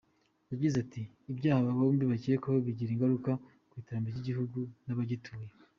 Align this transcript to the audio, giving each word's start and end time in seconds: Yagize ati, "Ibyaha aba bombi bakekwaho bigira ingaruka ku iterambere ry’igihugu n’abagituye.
Yagize 0.51 0.75
ati, 0.83 1.01
"Ibyaha 1.31 1.59
aba 1.63 1.77
bombi 1.79 2.03
bakekwaho 2.11 2.59
bigira 2.67 2.91
ingaruka 2.93 3.31
ku 3.69 3.73
iterambere 3.81 4.13
ry’igihugu 4.15 4.59
n’abagituye. 4.85 5.47